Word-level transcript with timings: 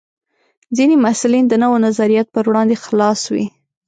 ځینې 0.75 0.95
محصلین 1.03 1.45
د 1.47 1.53
نوو 1.63 1.81
نظریاتو 1.85 2.33
پر 2.35 2.45
وړاندې 2.49 2.81
خلاص 2.83 3.21
وي. 3.33 3.45